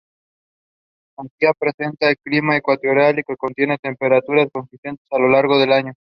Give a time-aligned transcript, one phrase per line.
[1.19, 5.93] Apia presenta un clima ecuatorial con temperaturas consistentes a lo largo del año.